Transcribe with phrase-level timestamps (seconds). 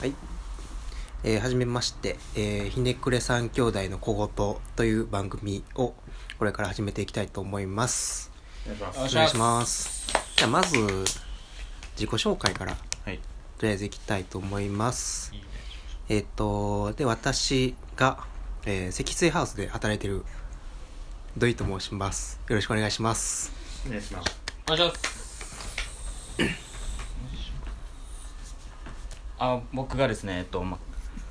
[0.00, 0.14] はい。
[1.24, 5.92] えー、はじめまして、えーひねくれ三兄弟の小言という番組を
[6.38, 8.30] これから始めていきたいと思います。
[8.64, 10.06] お願いしますお願いします。
[10.36, 10.76] じゃあまず、
[11.96, 12.76] 自己紹介から
[13.06, 13.18] はい
[13.58, 15.32] とりあえずいきたいと思います。
[16.08, 18.24] えっ、と、で、私が、
[18.66, 20.24] えー積水ハウスで働いてる
[21.36, 22.38] 土井と申します。
[22.48, 23.50] よろしくお願いします。
[23.84, 26.58] お願いしますお願いします
[29.38, 30.78] あ僕がですねえっと、ま、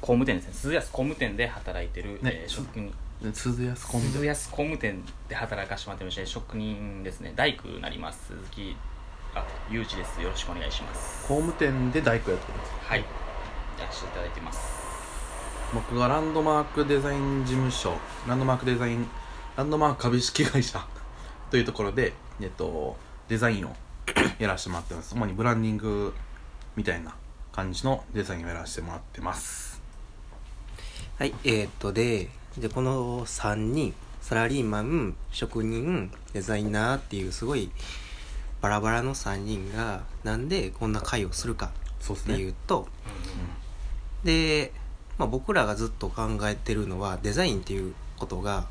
[0.01, 0.53] 工務店ですね。
[0.53, 2.31] 鈴安工務店で働いてる、ね。
[2.43, 2.93] えー職人。
[3.33, 7.33] 鈴安コンビ鈴安工務店で働かせてもらってまして職人ですね。
[7.35, 8.27] 大工になります。
[8.27, 8.75] 鈴木
[9.33, 10.21] あゆうちです。
[10.21, 11.27] よろしくお願いします。
[11.27, 12.71] 工務店で大工やってます。
[12.85, 12.99] はい。
[12.99, 14.59] やらせていただいてます。
[15.73, 17.97] 僕がランドマークデザイン事務所
[18.27, 19.05] ランドマークデザイン
[19.57, 20.85] ランドマーク株式会社
[21.51, 22.95] というところで、えっと、
[23.27, 23.75] デザインを
[24.39, 25.13] やらせてもらってます。
[25.15, 26.13] 主にブランディング
[26.75, 27.15] みたいな
[27.57, 29.81] 感じのデザインをやらせてもらってます。
[31.17, 37.71] はい、えーっとで、で、この3人、サラリーマン、職人、デザイナーっていうすごい
[38.61, 42.35] バラバラの3人が、なんでこんな会をするかってそうですね。
[42.35, 42.87] いうと、
[44.23, 44.71] で、
[45.17, 48.67] まあ、僕らがずっと考えてるのは、デザインっていうことが、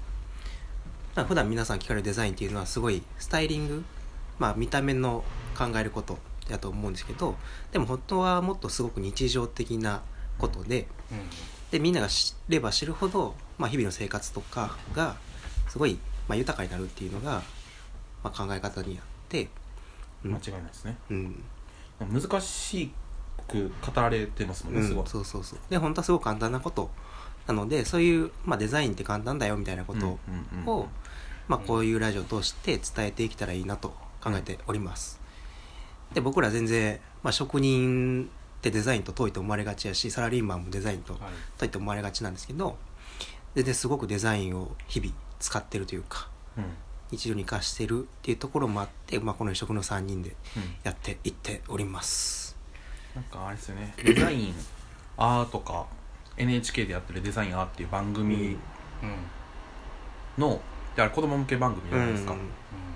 [1.17, 3.85] まあ普段皆さん聞かれるデザインっていうのはすごいスタイリング、
[4.39, 5.25] まあ見た目の
[5.59, 7.37] 考えることだと思うんですけど、
[7.73, 10.03] でも本当はもっとすごく日常的な
[10.39, 11.19] ことで、うん。
[11.71, 15.17] でみんなが知れば知るほど、まあ、日々の生活とかが
[15.69, 17.43] すごい、まあ、豊かになるっていうのが、
[18.23, 19.49] まあ、考え方にあって、
[20.25, 20.33] うん。
[20.33, 20.97] 間違いないですね。
[21.11, 21.43] うん。
[22.01, 22.93] 難し
[23.49, 25.05] く語られてますもんね、すごい。
[25.05, 25.59] うん、そうそうそう。
[25.69, 26.91] で本当はすごく簡単なこと
[27.47, 30.87] なのでそういう、まあ、デザインって簡単だよみたいなことを、うんうんうん。
[31.49, 35.21] まあ、こういうラジオを通して伝えていけたらいいなと考えております
[36.15, 41.19] で僕ら全然、まあ、職人ってデザインと遠いと思われがちやしサラリーマンもデザインとは
[41.65, 41.69] い。
[41.69, 42.77] と思われがちなんですけど
[43.55, 46.65] 全然すごくデザインを日々使ってるというかうん。
[47.11, 50.63] 日常に生かしてるっていうところもあって、まあ、この職の3人でうん。
[50.83, 52.57] やっていっております。
[53.15, 53.95] なんかあれですよね。
[54.05, 54.55] デザイン
[55.17, 55.87] アーとか
[56.37, 58.57] NHK でやってるデザインアーっていう番組
[59.03, 59.17] うん。
[60.39, 60.61] の、
[60.95, 62.35] であれ子供向け番組じゃないですか、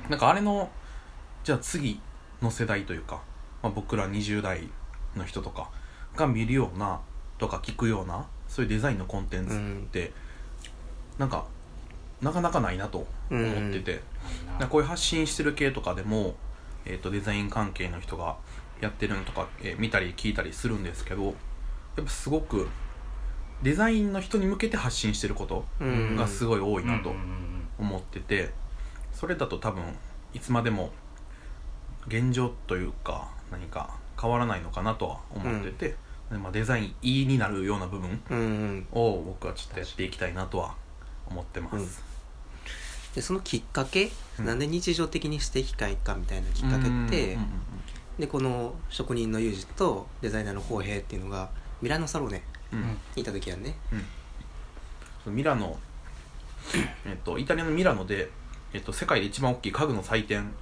[0.09, 0.69] なんかあれの
[1.45, 2.01] じゃあ次
[2.43, 3.23] の世代というか、
[3.63, 4.69] まあ、僕ら20代
[5.17, 5.71] の人とか
[6.17, 7.01] が見るような
[7.39, 9.59] とか聞くようなそういうデザインのコンテンツっ
[9.91, 10.13] て、
[11.19, 11.45] なんか
[12.21, 14.01] なかなかないなと思ってて、
[14.49, 14.59] なん。
[14.61, 16.35] かこういう発信してる系とかでも、
[16.85, 18.37] えー、とデザイン関係の人が
[18.81, 21.31] やってるのとか、えー見たり聞いたりするんですけどや
[22.03, 22.69] っぱすごく
[23.63, 26.17] デザインの人に向けて発信してることうん。
[26.17, 27.69] がすごい多いなとうんうん。
[27.79, 28.51] 思ってて
[29.13, 29.83] それだと多分
[30.35, 30.91] いつまでも
[32.07, 35.97] 現状というか何か変わらないのかなとは思ってて、
[36.31, 38.87] でまあ、デザイン E になるような部分うんうん。
[38.93, 40.75] を僕はちょっとやっていきたいなとは
[41.29, 42.03] 思ってます。
[43.15, 44.47] でそのきっかけ、うん。
[44.47, 47.11] なんで日常的にしていきたいかみたいなきっかけって、うんうんうん
[48.19, 51.49] でこの職人のユージとデザイナーの浩平っていうのが
[51.81, 52.79] ミラノサローネうん。
[52.81, 53.77] うんにいた時やんね。
[55.27, 55.35] うん。
[55.35, 55.79] ミラノ、
[57.07, 58.31] えっと、イタリアのミラノで、
[58.75, 60.53] えっと、世界で一番大きい家具の祭典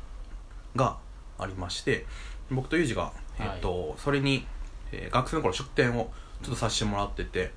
[0.77, 0.98] が
[1.38, 2.06] ありまして
[2.50, 4.47] 僕とユージが、えっとそれに、
[4.93, 6.10] えー学生の頃出店を
[6.43, 7.53] ちょっとさせてもらってて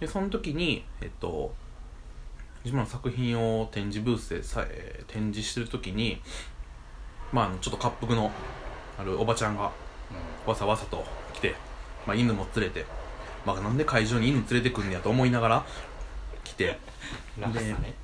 [0.00, 1.54] でその時に、えっと、
[2.64, 6.20] 自分の作品を展示ブースでさ、えー展示してる時に、
[7.32, 8.30] まあちょっと滑覆の
[8.98, 9.70] あるおばちゃんが
[10.46, 11.54] わさわさと来て、
[12.06, 12.84] まあ、犬も連れて、
[13.46, 15.66] まあ、なんで会場に犬連れてくんねやと思いながら
[16.42, 16.78] 来て
[17.38, 17.94] 落差ね。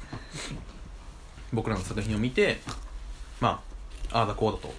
[1.53, 2.61] 僕らの作品を見て
[3.41, 3.61] ま
[4.13, 4.73] あああだこうだと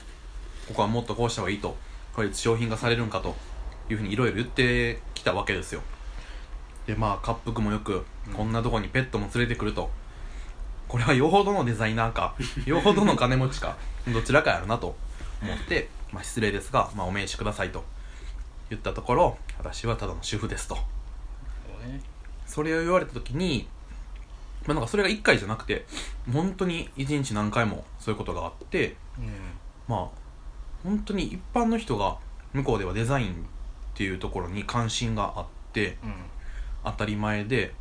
[0.71, 1.75] ここはもっとこうした方がいいと
[2.13, 3.35] これ商品化されるんかと
[3.89, 5.81] いうふうにいろいろ言ってきたわけですよ。
[6.87, 8.05] でまあ滑覆もよく
[8.35, 9.91] こんなとこにペットも連れてくると
[10.87, 13.77] これはよほどのデザイナーか よほどの金持ちか
[14.07, 14.95] どちらかやろなと
[15.41, 17.83] 思って、まあ、失礼ですが、まあ、お名刺くださいと
[18.69, 20.77] 言ったところ私はただの主婦ですと。
[22.45, 23.67] それを言われた時に、
[24.65, 25.85] まあ、なんかそれが1回じゃなくて
[26.31, 28.97] 本当に1日何回もそういうことがあって
[29.87, 30.20] まあ
[30.83, 32.17] 本当に一般の人が
[32.53, 33.33] 向こうではデザインっ
[33.93, 36.09] ていうところに関心があってうん。
[36.09, 36.15] うん
[36.83, 37.75] 当たり前で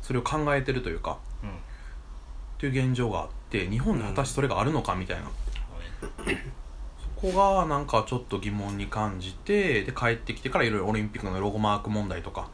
[0.00, 1.50] それを考えてるというかうん。
[1.50, 1.52] っ
[2.58, 5.24] ていう現状があって日本で果たしてそれがあるのかみたいな、
[6.00, 12.48] そこがなんかちょっと疑問に感じてで帰ってきてからいろいろオリンピックのロゴマーク問題とか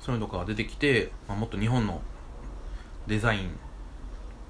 [0.00, 2.00] そういうのとかが出てきて、まあ、もっと日本の
[3.06, 3.58] デザイン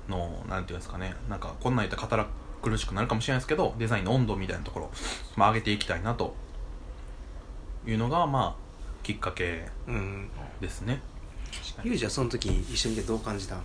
[0.08, 2.28] のなんていうんですかねなんかこんなん言ったら堅
[2.62, 4.90] 苦しくなるかもしれないですけどデザインの温度みたいなところを、
[5.36, 6.34] まあ、上げていきたいなと
[7.86, 8.62] いうのがまあ
[9.02, 10.28] きっかけうん
[10.60, 11.00] ですね。
[11.84, 13.56] ユージはその時一緒にいてどう感じた？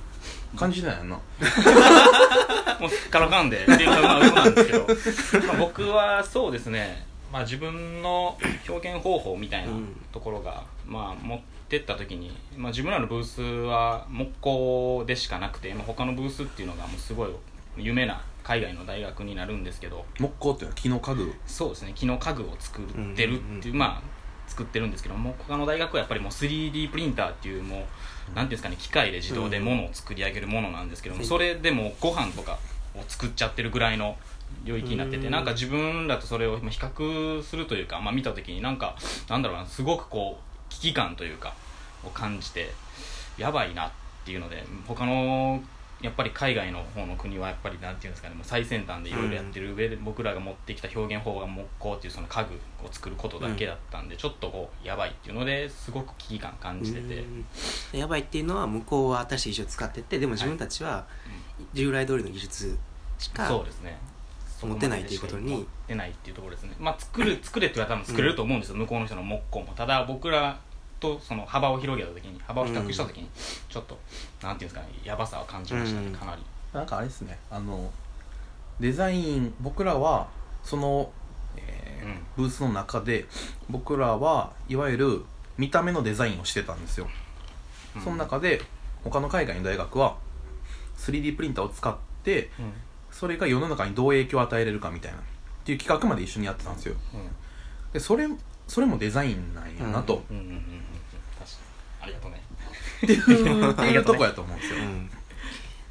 [0.58, 1.16] 感じたんやんな。
[2.80, 4.66] もうすっからかんでっていうのはまあ嘘なんで
[5.12, 9.72] すけど、まあ、僕はそうですね、まあ、自分の表現方法みたいな
[10.12, 11.40] ところが、まあ、持っ
[11.70, 17.30] てった時に、まあ、自分らのブースは木工でしかなくて、まあ、他のブースっていうのがもうすごい
[17.78, 21.34] 有名な海外の大学になるんですけど木工っていうのは木の家具？
[21.46, 22.86] そうですね木の家具を作っ
[23.16, 31.28] てるっていう,、うんまあ作ってるんですけども他の大学はやっぱりもう 3D プリンターっていうもうなんていうんですかね機械で自動で物を作り上げるものなんですけども、うん。
[31.28, 32.60] それでもうご飯とか
[32.96, 34.16] を作っちゃってるぐらいの
[34.64, 35.32] 領域になってて、うん。
[35.32, 38.96] なんか自分らとそれを比較するというか、まあ、見た時になんか
[39.30, 41.54] なんだろうなすごくこう危機感というか
[42.06, 42.70] を感じて
[43.38, 43.92] やばいなっ
[44.26, 45.62] ていうので他の
[46.02, 52.54] やっぱり海外の方の国はやっぱりなんていうんですかねもう最先端でいろいろやってる上で僕らが持ってきた表現法が木工っていうその家具
[52.86, 57.16] を作ることだけだったんで、ちょっとこうやばいっていうのですごく危機感感じてて、
[57.94, 58.00] うん。
[58.00, 61.06] やばいっていうのは向こうは新しい技術を使っててでも自分たちは
[61.74, 62.78] 従来通りの技術
[63.18, 63.98] しかそうですね。
[64.62, 65.52] 持ってないっていうことに。
[65.52, 66.76] 持ってないっていうところですね。
[66.80, 69.74] まあ作る作れって言われたら多分作れると思うんですよ、向こうの人の木工も。
[69.74, 70.60] ただ僕ら
[71.00, 73.30] とその幅を広げた時に幅を比較した時に
[73.70, 73.98] ちょっと、
[74.42, 76.14] なんていうんですかねやばさを感じましたね、うん。
[76.14, 76.42] かなり。
[76.74, 77.38] なんかあれですね。
[77.50, 77.92] あの
[78.80, 80.28] デザイン僕らは
[80.64, 81.12] その、
[81.56, 82.26] えーうん。
[82.36, 83.26] ブースの中で
[83.70, 85.26] 僕らはいわゆる
[85.58, 87.08] 見た目のデザインをしてたんですよ、
[87.96, 88.02] うん。
[88.02, 88.62] その中で
[89.04, 90.18] 他の海外の大学は
[90.98, 92.74] 3D プリンターを使ってうん。
[93.12, 95.22] それが世の中にどう影響を与えれるかみたいなっ
[95.66, 96.96] ていう企画まで一緒にやってたんですよ。
[97.92, 98.28] でそれ
[98.68, 100.56] それもデザインなんやなと、うんうんうんうん。
[100.56, 100.62] うん
[101.40, 101.58] 確か
[102.02, 102.04] に。
[102.04, 102.42] ありがとうね。
[103.04, 105.10] っていう っていうとこやと思うんですよ、うん。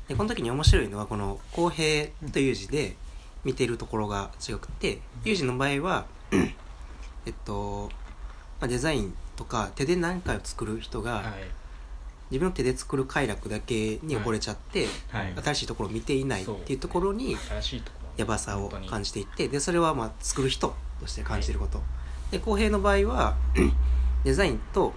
[0.08, 2.96] でこの時に面白いのはこの公平という字で
[3.44, 7.90] 見てるところが違くて有事の場合はえっと、
[8.61, 11.25] まあ、デザインとか手で何かを作る人がはい。
[12.31, 15.32] 自分の手で作る快楽だけに溺れちゃって、はい。
[15.44, 17.37] 新しいところを見ていないっていうところに
[18.17, 21.81] やばさを感じていってでそれはまあ作る人として感じてること、
[22.31, 23.37] で公平の場合は
[24.25, 24.93] デザインと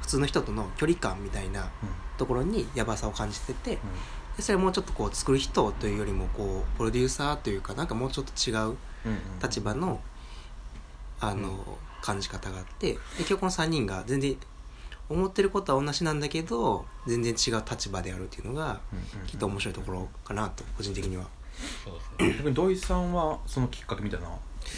[0.00, 1.70] 普通の人との距離感みたいな
[2.18, 3.78] ところにやばさを感じてて
[4.36, 8.76] でそれはもうちょっとこう作る人というよりもこうプロデューサーというかなんかもうちょっと違う
[9.42, 10.00] 立場の
[11.20, 14.36] あの、感じ方があってで今日この3人が全然
[15.08, 18.80] 思ってることは同じなんだけど全然違う立場であるっていうのが
[19.26, 21.26] きっと面白いところかなと個人的には。
[21.84, 22.38] そうですね。
[22.38, 24.26] 逆に土井さんはそのきっかけみたいな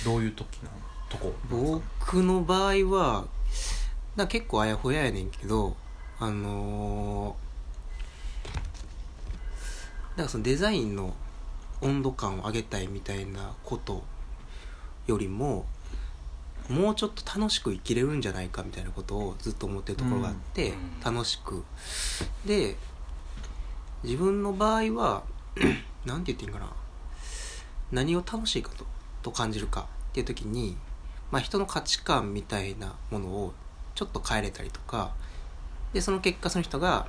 [0.05, 0.94] どういう時なの？
[1.17, 1.35] とこ。
[1.51, 3.27] 僕の場合は
[4.17, 5.77] な結構あやふややねんけど
[6.19, 7.45] あのー
[10.17, 11.13] なんかそのデザインの
[11.81, 14.05] 温度感を上げたいみたいなこと
[15.09, 15.67] よりも
[16.69, 21.15] もうちょっと楽しく生きれるんじゃないかみたいなことをずっと思ってるところがあって、うん。
[21.15, 21.65] 楽しく。
[22.47, 22.77] で
[24.03, 25.25] 自分の場合は
[26.07, 26.73] なんて言っていいんかな。
[27.93, 28.87] 何を楽しいかと
[29.23, 30.77] と感じるかっていう時に、
[31.31, 33.53] まあ、人の価値観みたいなものを
[33.95, 35.13] ちょっと変えれたりとか
[35.93, 37.07] でその結果その人が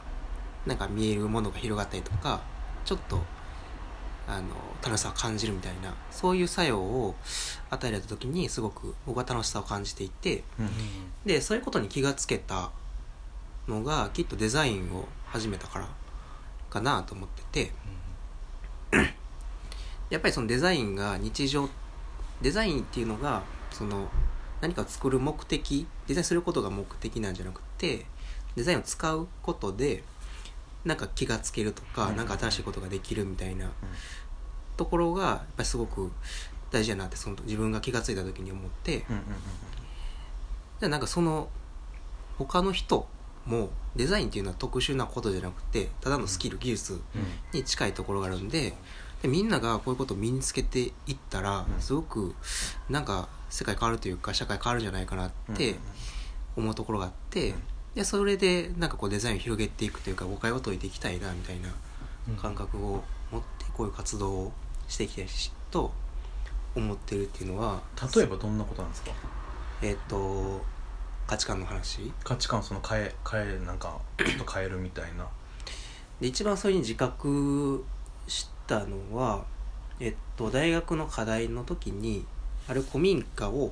[0.65, 2.41] なんか見えるものが広がったりとか
[2.85, 3.21] ちょっと
[4.27, 4.47] あの
[4.83, 7.15] 楽しさを感じるみたいなそういう作用を
[7.69, 10.69] 与えられた時にすごく僕は楽しさを感じていてうん
[11.25, 12.71] でそういうことに気がつけた
[13.67, 15.87] のがきっとデザインを始めたから
[16.69, 17.71] かなと思ってて。
[20.09, 21.67] やっぱりそのデザインが日常
[22.41, 23.43] デザインっていうのが
[23.75, 24.07] その
[24.61, 28.05] 何かを作る目的デザインすることが目的なんじゃなくて
[28.55, 30.03] デザインを使うことで
[30.85, 32.15] なんか気がつけるとか、うん。
[32.15, 33.71] なんか新しいことができるみたいな
[34.77, 36.11] ところがやっぱりすごく
[36.71, 39.23] 大事だなってその自分が気がついた時に思って、うんうん
[40.77, 41.47] じゃあなんかその
[42.37, 43.07] 他の人
[43.45, 46.99] もデザインっていうのは特殊なことじゃなくてただのスキル技術
[47.53, 48.73] に近いところがあるんで
[49.21, 51.81] でみんながこういうことを身につけていったらうん。
[51.81, 52.35] すごく
[52.89, 55.75] なんか世界変わるというか社会変わるんじゃないかなって
[56.55, 57.63] 思うところがあってうん。
[57.95, 61.69] でそれでなんかこうデザインを広げていくというか誤解を解いていきたいなみたいな
[62.41, 64.53] 感覚を持ってこういう活動を
[64.87, 65.93] していきたいしと
[66.75, 67.81] 思ってるっていうのは
[68.15, 69.11] 例えばどんなことなんですか？
[69.81, 70.61] えっ、と
[71.27, 72.11] 価値観の話。
[72.23, 75.27] 価値観をその変え変えなんかちょっと変えるみたいな。
[76.19, 77.83] で一番それに自覚
[78.27, 79.45] したのは、
[79.99, 82.25] えっと、大学の課題の時に
[82.67, 83.71] ある古民家を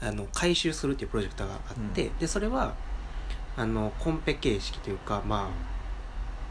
[0.00, 2.74] あの改修するっていうプロジェクトがあって、でそれは
[3.56, 5.50] あのコンペ形式というか、ま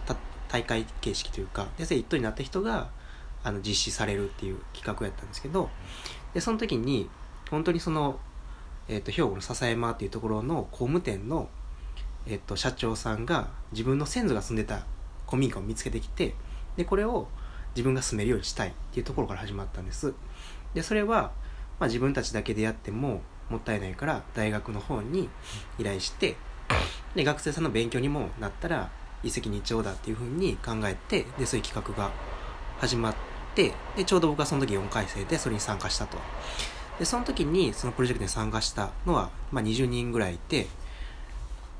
[0.06, 0.16] あ、た
[0.48, 2.90] 大会形式というかでそれ一等になった人が
[3.44, 5.70] あの実施されるっていう企画やったんですけど
[6.34, 7.10] でその時に
[7.50, 8.20] 本当にその
[8.88, 11.50] えっと兵庫の笹山っていうところの工務店の、
[12.28, 14.86] えっと社長さんが自分の先祖が住んでた
[15.28, 16.36] 古民家を見つけてきて
[16.78, 17.28] でこれを
[17.76, 20.14] 自分が住めるようにしたいっていうところから始まったんです。
[20.74, 21.32] でそれは、
[21.80, 25.30] まあ、自分たちだけでやってももったいないから大学の方に
[25.78, 26.38] 依頼して
[27.16, 28.90] で学生さんの勉強にもなったら
[29.24, 32.12] 一石二鳥だっていうふうに考えてでそういう企画が
[32.80, 33.16] 始まっ
[33.54, 36.18] てでちょうど僕はその時4回生でそれに参加したと。
[36.98, 40.68] でその時にそのプロジェクトに参加したのは、まあ、20人ぐらいいて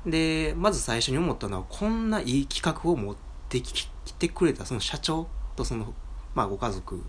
[0.04, 3.16] でまず最初に思ったのはこんないい企画を持っ
[3.48, 5.92] てきてくれたその社長とその、
[6.34, 7.02] まあ、ご家族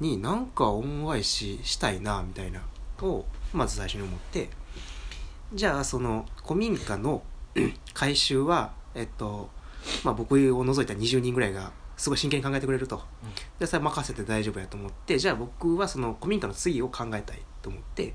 [0.00, 2.62] になんか恩返ししたいなみたいな
[3.02, 4.48] をまず最初に思って
[5.52, 7.22] じゃあその古民家の
[7.94, 9.50] 改修はえっと
[10.02, 13.02] まあ僕を除いた20人ぐらいがすごい真剣に考えてくれると、
[13.60, 18.14] でそれ任せて大丈夫やと思ってじゃあ僕はその古民家の次を考えたいと思って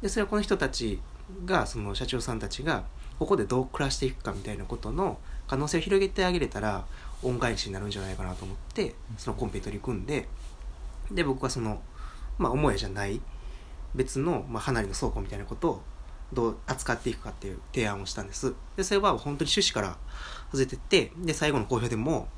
[0.00, 1.00] でそれはこの人たち
[1.44, 2.84] がその社長さんたちが
[3.18, 6.86] ここでどう暮らしていくかみたいなことの可能性を広げてあげれたら
[7.22, 10.28] 恩返しになるんじゃないかなと思ってそのコンペに取り組んで
[11.10, 11.80] で僕はその
[12.38, 13.20] まあ母屋じゃない
[13.94, 15.82] 別の、まあ、離れの倉庫みたいなことを
[16.32, 18.54] どう扱っていくかっていう提案をしたんです。
[18.76, 19.98] でそれは本当に趣旨から
[20.52, 22.28] 外れてってで最後の公表でも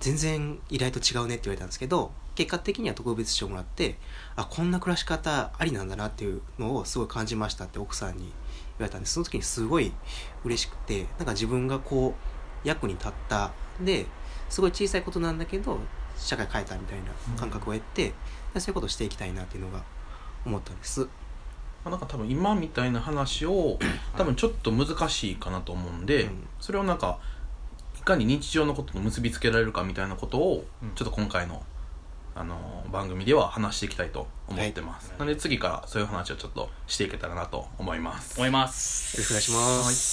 [0.00, 3.96] 全然依頼と違うねって言われたんですけど結果的には特別賞をもらって
[4.34, 8.30] あこんな暮らし方ありなんだなっていうのをすごい感じましたって奥さんに言
[8.80, 9.14] われたんです。
[9.14, 9.92] その時にすごい
[10.44, 12.14] 嬉しくてなんか自分がこ
[12.64, 14.06] う役に立ったで
[14.48, 15.78] すごい小さいことなんだけど
[16.16, 17.04] 社会変えたみたいな
[17.38, 18.12] 感覚を得て、
[18.54, 19.82] でそういうことをしていきたいなっていうのが
[20.44, 21.00] 思ったんです。
[21.00, 21.08] ま
[21.86, 23.78] あなんか多分今みたいな話を
[24.16, 26.46] 多分ちょっと難しいかなと思うんで、うん。
[26.60, 27.18] それをなんか
[27.98, 30.90] いかに日常のことと結びつけられるかみたいなことをうん。
[30.94, 31.62] ちょっと今回の、
[32.34, 35.18] あのー番組では話していきたいと思ってます、はい。
[35.20, 38.36] なので次からそういう話をちょっとしていけたらなと思います。
[38.36, 39.16] 思います。
[39.16, 40.00] よろしくお願いします